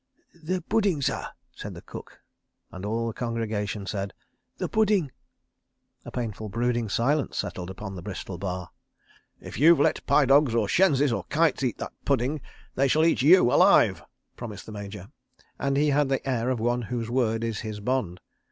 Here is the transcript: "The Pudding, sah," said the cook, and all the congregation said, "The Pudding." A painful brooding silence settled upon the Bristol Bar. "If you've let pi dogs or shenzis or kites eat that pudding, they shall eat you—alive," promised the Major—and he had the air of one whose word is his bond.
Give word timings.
"The 0.41 0.63
Pudding, 0.63 1.03
sah," 1.03 1.27
said 1.53 1.75
the 1.75 1.83
cook, 1.83 2.23
and 2.71 2.83
all 2.83 3.05
the 3.05 3.13
congregation 3.13 3.85
said, 3.85 4.15
"The 4.57 4.67
Pudding." 4.67 5.11
A 6.05 6.09
painful 6.09 6.49
brooding 6.49 6.89
silence 6.89 7.37
settled 7.37 7.69
upon 7.69 7.93
the 7.93 8.01
Bristol 8.01 8.39
Bar. 8.39 8.71
"If 9.39 9.59
you've 9.59 9.79
let 9.79 10.03
pi 10.07 10.25
dogs 10.25 10.55
or 10.55 10.67
shenzis 10.67 11.11
or 11.13 11.25
kites 11.25 11.61
eat 11.63 11.77
that 11.77 11.93
pudding, 12.03 12.41
they 12.73 12.87
shall 12.87 13.05
eat 13.05 13.21
you—alive," 13.21 14.01
promised 14.35 14.65
the 14.65 14.71
Major—and 14.71 15.77
he 15.77 15.89
had 15.89 16.09
the 16.09 16.27
air 16.27 16.49
of 16.49 16.59
one 16.59 16.81
whose 16.81 17.11
word 17.11 17.43
is 17.43 17.59
his 17.59 17.79
bond. 17.79 18.19